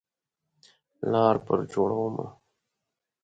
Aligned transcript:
لار 1.11 1.35
پر 1.45 1.59
جوړومه 1.71 2.27